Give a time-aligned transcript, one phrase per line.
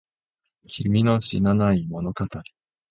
[0.65, 2.25] 君の知らない物語